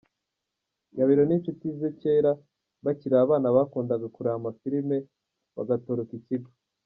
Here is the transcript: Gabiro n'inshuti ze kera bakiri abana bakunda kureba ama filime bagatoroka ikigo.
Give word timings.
Gabiro 0.97 1.23
n'inshuti 1.25 1.65
ze 1.79 1.89
kera 2.01 2.31
bakiri 2.85 3.15
abana 3.23 3.47
bakunda 3.57 3.93
kureba 4.15 4.37
ama 4.39 4.51
filime 4.59 4.97
bagatoroka 5.55 6.13
ikigo. 6.19 6.49